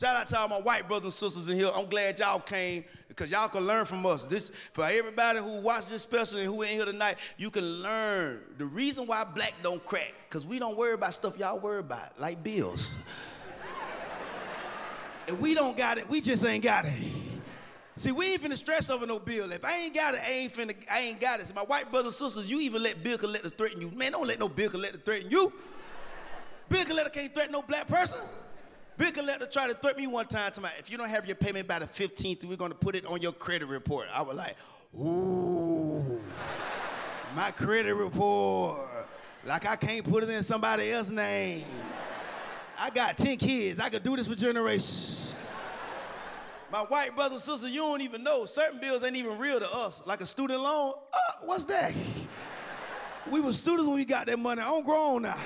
Shout 0.00 0.16
out 0.16 0.28
to 0.28 0.38
all 0.38 0.48
my 0.48 0.58
white 0.58 0.88
brothers 0.88 1.04
and 1.04 1.12
sisters 1.12 1.50
in 1.50 1.56
here. 1.56 1.70
I'm 1.76 1.84
glad 1.84 2.18
y'all 2.18 2.40
came 2.40 2.86
because 3.08 3.30
y'all 3.30 3.48
can 3.48 3.66
learn 3.66 3.84
from 3.84 4.06
us. 4.06 4.24
This 4.24 4.50
for 4.72 4.86
everybody 4.86 5.40
who 5.40 5.60
watched 5.60 5.90
this 5.90 6.00
special 6.00 6.38
and 6.38 6.46
who 6.46 6.62
in 6.62 6.68
here 6.68 6.86
tonight, 6.86 7.16
you 7.36 7.50
can 7.50 7.82
learn 7.82 8.40
the 8.56 8.64
reason 8.64 9.06
why 9.06 9.24
black 9.24 9.52
don't 9.62 9.84
crack. 9.84 10.14
Cause 10.30 10.46
we 10.46 10.58
don't 10.58 10.74
worry 10.74 10.94
about 10.94 11.12
stuff 11.12 11.38
y'all 11.38 11.58
worry 11.58 11.80
about, 11.80 12.18
like 12.18 12.42
bills. 12.42 12.96
and 15.28 15.38
we 15.38 15.54
don't 15.54 15.76
got 15.76 15.98
it, 15.98 16.08
we 16.08 16.22
just 16.22 16.46
ain't 16.46 16.64
got 16.64 16.86
it. 16.86 16.94
See, 17.96 18.10
we 18.10 18.32
ain't 18.32 18.42
finna 18.42 18.56
stress 18.56 18.88
over 18.88 19.04
no 19.04 19.18
bill. 19.18 19.52
If 19.52 19.66
I 19.66 19.76
ain't 19.80 19.94
got 19.94 20.14
it, 20.14 20.20
I 20.26 20.30
ain't 20.30 20.54
finna, 20.54 20.74
I 20.90 21.00
ain't 21.00 21.20
got 21.20 21.40
it. 21.40 21.48
See, 21.48 21.52
my 21.52 21.60
white 21.60 21.90
brothers 21.90 22.18
and 22.18 22.30
sisters, 22.30 22.50
you 22.50 22.60
even 22.60 22.82
let 22.82 23.04
Bill 23.04 23.18
Collector 23.18 23.50
threaten 23.50 23.82
you. 23.82 23.90
Man, 23.90 24.12
don't 24.12 24.26
let 24.26 24.40
no 24.40 24.48
Bill 24.48 24.70
Collector 24.70 24.96
threaten 24.96 25.30
you. 25.30 25.52
Bill 26.70 26.86
Collector 26.86 27.10
can't 27.10 27.34
threaten 27.34 27.52
no 27.52 27.60
black 27.60 27.86
person. 27.86 28.18
Bill 29.00 29.12
Collector 29.12 29.46
tried 29.46 29.68
to 29.68 29.74
threaten 29.74 30.02
me 30.02 30.06
one 30.06 30.26
time 30.26 30.52
to 30.52 30.60
my, 30.60 30.70
if 30.78 30.90
you 30.90 30.98
don't 30.98 31.08
have 31.08 31.24
your 31.24 31.34
payment 31.34 31.66
by 31.66 31.78
the 31.78 31.86
15th, 31.86 32.44
we're 32.44 32.54
gonna 32.58 32.74
put 32.74 32.94
it 32.94 33.06
on 33.06 33.22
your 33.22 33.32
credit 33.32 33.66
report. 33.66 34.06
I 34.12 34.20
was 34.20 34.36
like, 34.36 34.56
ooh, 34.94 36.20
my 37.34 37.50
credit 37.50 37.94
report. 37.94 38.90
Like 39.46 39.66
I 39.66 39.76
can't 39.76 40.04
put 40.04 40.22
it 40.22 40.28
in 40.28 40.42
somebody 40.42 40.92
else's 40.92 41.12
name. 41.12 41.64
I 42.78 42.90
got 42.90 43.16
10 43.16 43.38
kids. 43.38 43.80
I 43.80 43.88
could 43.88 44.02
do 44.02 44.16
this 44.16 44.28
for 44.28 44.34
generations. 44.34 45.34
My 46.70 46.80
white 46.80 47.16
brother 47.16 47.36
and 47.36 47.42
sister, 47.42 47.68
you 47.68 47.80
don't 47.80 48.02
even 48.02 48.22
know. 48.22 48.44
Certain 48.44 48.80
bills 48.80 49.02
ain't 49.02 49.16
even 49.16 49.38
real 49.38 49.60
to 49.60 49.72
us. 49.78 50.02
Like 50.04 50.20
a 50.20 50.26
student 50.26 50.60
loan, 50.60 50.92
uh, 51.10 51.46
what's 51.46 51.64
that? 51.64 51.94
We 53.30 53.40
were 53.40 53.54
students 53.54 53.86
when 53.88 53.96
we 53.96 54.04
got 54.04 54.26
that 54.26 54.38
money. 54.38 54.60
I'm 54.62 54.84
grown 54.84 55.22
now. 55.22 55.38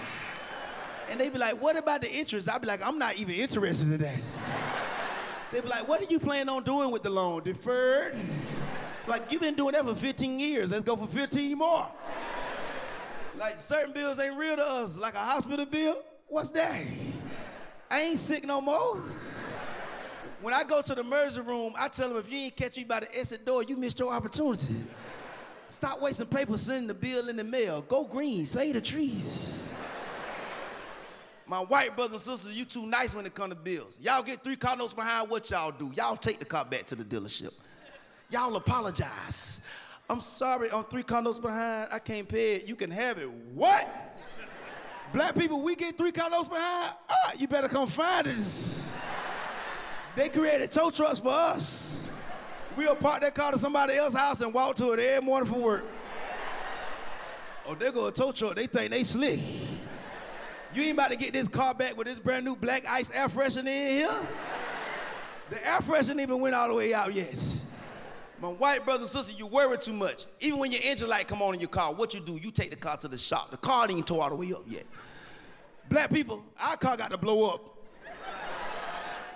And 1.11 1.21
they 1.21 1.29
be 1.29 1.39
like, 1.39 1.61
what 1.61 1.77
about 1.77 2.01
the 2.01 2.13
interest? 2.13 2.48
I'd 2.48 2.61
be 2.61 2.67
like, 2.67 2.87
I'm 2.87 2.98
not 2.98 3.17
even 3.17 3.34
interested 3.34 3.91
in 3.91 3.98
that. 3.98 4.20
They'd 5.53 5.62
be 5.62 5.69
like, 5.69 5.87
what 5.87 6.01
are 6.01 6.11
you 6.11 6.19
planning 6.19 6.48
on 6.48 6.65
doing 6.65 6.91
with 6.91 7.03
the 7.03 7.11
loan? 7.11 7.42
Deferred? 7.42 8.17
Like, 9.06 9.31
you've 9.31 9.43
been 9.43 9.55
doing 9.55 9.73
that 9.73 9.84
for 9.84 9.95
15 9.95 10.39
years. 10.39 10.70
Let's 10.70 10.83
go 10.83 10.97
for 10.97 11.06
15 11.06 11.59
more. 11.59 11.87
Like, 13.37 13.59
certain 13.59 13.93
bills 13.93 14.19
ain't 14.19 14.37
real 14.37 14.56
to 14.56 14.65
us. 14.65 14.97
Like 14.97 15.15
a 15.15 15.19
hospital 15.19 15.67
bill, 15.67 16.01
what's 16.28 16.51
that? 16.51 16.83
I 17.91 18.00
ain't 18.00 18.19
sick 18.19 18.47
no 18.47 18.61
more. 18.61 19.03
When 20.41 20.55
I 20.55 20.62
go 20.65 20.83
to 20.83 20.95
the 20.95 21.00
emergency 21.00 21.41
room, 21.41 21.75
I 21.77 21.89
tell 21.89 22.09
them 22.09 22.19
if 22.19 22.31
you 22.31 22.39
ain't 22.39 22.56
catch 22.56 22.77
me 22.77 22.84
by 22.84 23.00
the 23.00 23.19
exit 23.19 23.45
door, 23.45 23.62
you 23.62 23.77
missed 23.77 23.98
your 23.98 24.12
opportunity. 24.12 24.75
Stop 25.71 26.00
wasting 26.00 26.27
paper 26.27 26.56
sending 26.56 26.87
the 26.87 26.95
bill 26.95 27.28
in 27.28 27.37
the 27.37 27.45
mail. 27.45 27.83
Go 27.83 28.05
green, 28.05 28.47
save 28.47 28.75
the 28.75 28.81
trees. 28.81 29.64
My 31.47 31.59
white 31.61 31.95
brothers 31.95 32.27
and 32.27 32.39
sisters, 32.39 32.59
you 32.59 32.64
too 32.64 32.87
nice 32.87 33.14
when 33.14 33.27
it 33.27 33.34
come 33.34 33.50
to 33.50 33.56
bills. 33.56 33.97
Y'all 34.00 34.23
get 34.23 34.42
three 34.42 34.56
car 34.56 34.77
notes 34.77 34.95
behind 34.95 35.31
what 35.31 35.50
y'all 35.50 35.70
do. 35.70 35.92
Y'all 35.95 36.17
take 36.17 36.39
the 36.39 36.45
car 36.45 36.64
back 36.64 36.84
to 36.87 36.95
the 36.95 37.05
dealership. 37.05 37.53
Y'all 38.31 38.56
apologize. 38.56 39.61
I'm 40.09 40.20
sorry, 40.20 40.70
on 40.70 40.84
three 40.84 41.05
notes 41.11 41.39
behind, 41.39 41.89
I 41.91 41.98
can't 41.98 42.28
pay 42.28 42.55
it. 42.55 42.69
You 42.69 42.77
can 42.77 42.91
have 42.91 43.19
it. 43.19 43.31
What? 43.55 43.89
Black 45.12 45.34
people, 45.34 45.61
we 45.62 45.77
get 45.77 45.97
three 45.97 46.12
notes 46.17 46.48
behind? 46.48 46.95
Ah, 47.09 47.33
you 47.39 47.47
better 47.47 47.69
come 47.69 47.87
find 47.87 48.27
us. 48.27 48.83
They 50.17 50.28
created 50.28 50.72
tow 50.72 50.91
trucks 50.91 51.20
for 51.20 51.28
us. 51.28 52.06
We'll 52.77 52.97
park 52.97 53.20
that 53.20 53.34
car 53.34 53.53
to 53.53 53.59
somebody 53.59 53.95
else's 53.95 54.19
house 54.19 54.41
and 54.41 54.53
walk 54.53 54.77
to 54.77 54.92
it 54.92 55.00
every 55.00 55.25
morning 55.25 55.53
for 55.53 55.59
work. 55.59 55.84
Oh, 57.67 57.75
they 57.75 57.91
go 57.91 58.09
a 58.09 58.12
tow 58.12 58.33
truck. 58.33 58.56
They 58.56 58.67
think 58.67 58.91
they 58.91 59.05
slick. 59.05 59.41
You 60.75 60.83
ain't 60.83 60.92
about 60.94 61.11
to 61.11 61.17
get 61.17 61.33
this 61.33 61.47
car 61.47 61.72
back 61.72 61.97
with 61.97 62.06
this 62.06 62.19
brand 62.19 62.44
new 62.44 62.56
black 62.56 62.84
ice 62.89 63.11
air 63.12 63.28
freshener 63.28 63.69
in 63.69 63.98
here. 63.98 64.17
The 65.50 65.66
air 65.66 65.78
freshener 65.78 66.20
even 66.20 66.41
went 66.41 66.54
all 66.54 66.69
the 66.69 66.75
way 66.75 66.93
out 66.93 67.15
yet. 67.15 67.38
My 68.41 68.49
white 68.49 68.84
brother 68.84 69.03
and 69.03 69.09
sister, 69.09 69.34
you 69.37 69.47
worry 69.47 69.78
too 69.78 69.93
much. 69.93 70.25
Even 70.41 70.59
when 70.59 70.72
your 70.72 70.81
engine 70.84 71.09
light 71.09 71.28
come 71.28 71.41
on 71.43 71.54
in 71.54 71.60
your 71.60 71.69
car, 71.69 71.94
what 71.94 72.12
you 72.12 72.21
do? 72.21 72.37
You 72.37 72.50
take 72.50 72.71
the 72.71 72.76
car 72.76 72.97
to 72.97 73.09
the 73.09 73.16
shop. 73.16 73.53
The 73.53 73.56
car 73.56 73.87
ain't 73.88 74.06
tore 74.06 74.22
all 74.22 74.31
the 74.31 74.34
way 74.34 74.53
up 74.53 74.65
yet. 74.66 74.84
Black 75.88 76.10
people, 76.12 76.44
our 76.59 76.76
car 76.76 76.97
got 76.97 77.12
to 77.12 77.19
blow 77.19 77.54
up. 77.54 77.70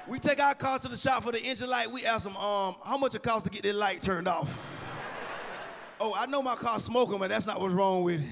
We 0.09 0.19
take 0.19 0.41
our 0.43 0.55
car 0.55 0.79
to 0.79 0.89
the 0.89 0.97
shop 0.97 1.23
for 1.23 1.33
the 1.33 1.43
engine 1.43 1.69
light. 1.69 1.91
We 1.91 2.05
ask 2.05 2.25
them, 2.25 2.37
um, 2.37 2.77
how 2.83 2.97
much 2.99 3.15
it 3.15 3.23
costs 3.23 3.47
to 3.47 3.51
get 3.51 3.63
that 3.63 3.75
light 3.77 4.03
turned 4.03 4.27
off? 4.27 4.51
Oh, 6.01 6.15
I 6.17 6.27
know 6.27 6.43
my 6.43 6.55
car's 6.55 6.85
smoking, 6.85 7.19
but 7.19 7.29
that's 7.29 7.47
not 7.47 7.61
what's 7.61 7.75
wrong 7.75 8.05
with 8.05 8.23
it. 8.23 8.29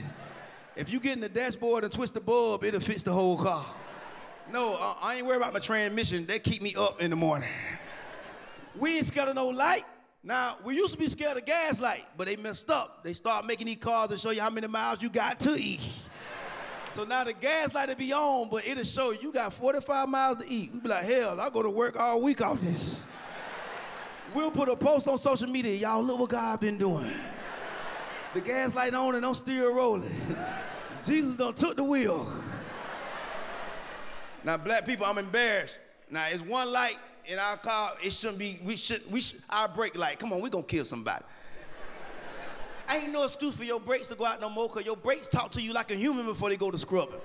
If 0.77 0.93
you 0.93 1.01
get 1.01 1.15
in 1.15 1.21
the 1.21 1.29
dashboard 1.29 1.85
and 1.85 1.93
twist 1.93 2.15
the 2.15 2.21
bulb, 2.21 2.63
it'll 2.63 2.81
fix 2.81 3.03
the 3.03 3.13
whole 3.13 3.39
car. 3.39 3.65
No, 4.53 4.75
uh, 4.79 4.95
I 5.01 5.17
ain't 5.17 5.27
worried 5.27 5.39
about 5.39 5.55
my 5.55 5.59
transmission. 5.59 6.27
They 6.27 6.39
keep 6.39 6.61
me 6.63 6.75
up 6.77 7.01
in 7.01 7.11
the 7.11 7.17
morning. 7.17 7.49
We 8.79 8.99
ain't 8.99 9.07
scared 9.07 9.29
of 9.29 9.35
no 9.35 9.49
light. 9.49 9.85
Now, 10.23 10.59
we 10.65 10.77
used 10.77 10.93
to 10.93 10.99
be 10.99 11.09
scared 11.09 11.37
of 11.37 11.47
gas 11.47 11.81
light, 11.81 12.05
but 12.17 12.27
they 12.27 12.37
messed 12.37 12.69
up. 12.69 13.03
They 13.03 13.15
start 13.15 13.47
making 13.47 13.69
these 13.69 13.77
cars 13.77 14.11
to 14.11 14.19
show 14.19 14.31
you 14.31 14.41
how 14.41 14.51
many 14.51 14.67
miles 14.67 15.01
you 15.01 15.09
got 15.09 15.41
to 15.41 15.57
eat. 15.57 15.81
So 16.95 17.05
now 17.05 17.25
the 17.25 17.33
gas 17.33 17.75
light 17.75 17.89
will 17.89 17.97
be 17.97 18.13
on, 18.13 18.49
but 18.51 18.67
it'll 18.67 18.85
show 18.85 19.13
you, 19.13 19.19
you 19.23 19.33
got 19.33 19.55
45 19.55 20.09
miles 20.09 20.39
to 20.39 20.49
eat. 20.49 20.73
We 20.73 20.81
be 20.81 20.89
like, 20.89 21.05
hell, 21.05 21.41
I 21.41 21.49
go 21.49 21.63
to 21.63 21.71
work 21.71 21.99
all 21.99 22.23
week 22.23 22.43
off 22.43 22.61
this. 22.61 23.05
We'll 24.35 24.51
put 24.51 24.69
a 24.69 24.77
post 24.77 25.09
on 25.09 25.17
social 25.17 25.49
media, 25.49 25.75
y'all 25.75 26.03
look 26.03 26.19
what 26.19 26.31
God 26.31 26.61
been 26.61 26.77
doing. 26.77 27.11
The 28.37 28.43
gas 28.43 28.75
light 28.75 28.93
on 28.93 29.15
and 29.15 29.25
I'm 29.25 29.33
still 29.33 29.75
rolling. 29.75 30.15
Jesus 31.07 31.37
done 31.37 31.55
took 31.55 31.75
the 31.75 31.83
wheel. 31.83 32.31
Now, 34.45 34.59
black 34.59 34.85
people, 34.85 35.07
I'm 35.07 35.17
embarrassed. 35.17 35.79
Now, 36.11 36.27
it's 36.29 36.43
one 36.43 36.71
light 36.71 36.99
in 37.25 37.39
our 37.39 37.57
car. 37.57 37.93
It 38.05 38.13
shouldn't 38.13 38.39
be. 38.39 38.61
We 38.63 38.77
should. 38.77 39.11
We 39.11 39.23
should. 39.23 39.41
Our 39.49 39.69
brake 39.69 39.97
light. 39.97 40.19
Come 40.19 40.35
on, 40.35 40.43
we 40.43 40.51
gonna 40.51 40.65
kill 40.65 40.85
somebody. 40.85 41.25
Ain't 42.91 43.11
no 43.11 43.25
excuse 43.25 43.57
for 43.57 43.65
your 43.65 43.81
brakes 43.81 44.07
to 44.09 44.15
go 44.15 44.27
out 44.27 44.39
no 44.39 44.51
more, 44.51 44.69
cause 44.69 44.85
your 44.85 44.99
brakes 44.99 45.29
talk 45.29 45.51
to 45.53 45.63
you 45.63 45.73
like 45.73 45.91
a 45.91 45.95
human 45.95 46.27
before 46.27 46.51
they 46.51 46.59
go 46.59 46.71
to 46.71 46.77
scrubbing. 46.77 47.21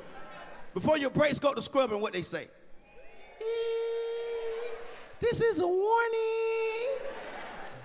Before 0.74 0.98
your 0.98 1.10
brakes 1.10 1.40
go 1.40 1.54
to 1.54 1.62
scrubbing, 1.62 2.00
what 2.00 2.14
they 2.14 2.22
say? 2.22 2.48
This 5.20 5.42
is 5.42 5.60
a 5.60 5.68
warning. 5.68 6.41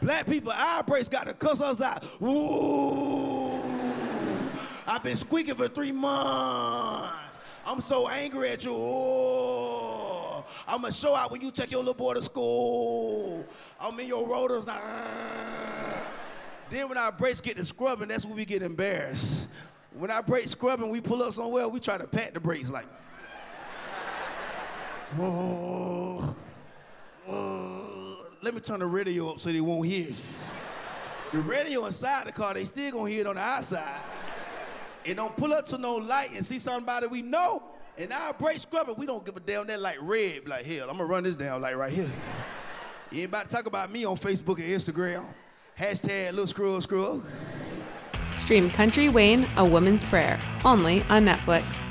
Black 0.06 0.25
people, 0.25 0.53
our 0.53 0.84
brakes 0.84 1.09
got 1.09 1.27
to 1.27 1.34
cuss 1.34 1.61
us 1.61 1.81
out. 1.81 2.05
Ooh, 2.22 3.61
I've 4.87 5.03
been 5.03 5.17
squeaking 5.17 5.56
for 5.56 5.67
three 5.67 5.91
months. 5.91 7.41
I'm 7.67 7.81
so 7.81 8.09
angry 8.09 8.50
at 8.50 8.62
you. 8.62 8.72
Ooh, 8.72 10.45
I'm 10.69 10.83
gonna 10.83 10.93
show 10.93 11.16
out 11.16 11.33
when 11.33 11.41
you 11.41 11.50
take 11.50 11.72
your 11.72 11.81
little 11.81 11.93
boy 11.93 12.15
to 12.15 12.22
school. 12.22 13.45
I'm 13.81 13.99
in 13.99 14.06
your 14.06 14.25
rotors 14.28 14.65
now. 14.69 14.81
Then 16.71 16.89
when 16.89 16.99
our 16.99 17.11
brakes 17.11 17.41
get 17.41 17.56
to 17.56 17.65
scrubbing, 17.65 18.06
that's 18.06 18.25
when 18.25 18.37
we 18.37 18.45
get 18.45 18.62
embarrassed. 18.62 19.49
When 19.93 20.12
our 20.12 20.22
brakes 20.22 20.53
scrubbing, 20.53 20.89
we 20.89 21.00
pull 21.00 21.21
up 21.21 21.33
somewhere, 21.33 21.66
we 21.66 21.81
try 21.81 21.99
to 21.99 22.06
pat 22.06 22.33
the 22.33 22.39
brakes 22.39 22.71
like. 22.71 22.87
Oh, 25.19 26.37
oh, 27.28 27.56
let 28.47 28.55
me 28.55 28.61
turn 28.61 28.79
the 28.79 28.87
radio 28.87 29.31
up 29.31 29.41
so 29.41 29.51
they 29.51 29.61
won't 29.61 29.84
hear 29.89 30.07
you. 30.07 30.15
The 31.33 31.41
radio 31.41 31.84
inside 31.84 32.29
the 32.29 32.33
car, 32.33 32.55
they 32.55 32.65
still 32.65 32.93
gonna 32.93 33.11
hear 33.11 33.23
it 33.23 33.27
on 33.27 33.34
the 33.34 33.41
outside. 33.41 34.03
And 35.05 35.17
don't 35.17 35.37
pull 35.37 35.53
up 35.53 35.67
to 35.67 35.79
no 35.79 35.97
light 35.97 36.31
and 36.33 36.47
see 36.47 36.61
somebody 36.61 37.09
we 37.09 37.23
know. 37.23 37.65
And 37.99 38.12
our 38.12 38.33
brake 38.34 38.61
scrubber, 38.61 38.93
we 38.93 39.05
don't 39.05 39.27
give 39.27 39.37
a 39.37 39.41
damn 39.41 39.67
that 39.67 39.81
light 39.81 40.01
red. 40.01 40.47
Like, 40.47 40.65
hell, 40.65 40.89
I'm 40.89 40.97
gonna 40.97 41.07
run 41.07 41.25
this 41.25 41.34
down 41.34 41.61
light 41.61 41.77
right 41.77 41.93
here. 41.93 42.09
You 43.11 43.23
ain't 43.23 43.31
about 43.31 43.51
to 43.51 43.57
talk 43.57 43.67
about 43.67 43.91
me 43.91 44.05
on 44.05 44.17
Facebook 44.17 44.61
and 44.61 44.69
Instagram. 44.69 45.25
Hashtag 45.77 46.31
little 46.31 46.47
screw 46.47 46.81
screw. 46.81 47.25
Stream 48.39 48.71
Kountry 48.71 49.13
Wayne, 49.13 49.45
A 49.57 49.65
Woman's 49.65 50.05
Prayer, 50.05 50.39
only 50.65 51.03
on 51.09 51.27
Netflix. 51.27 51.84